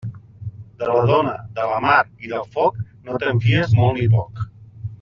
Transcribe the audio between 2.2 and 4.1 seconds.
i del foc, no te'n fies molt ni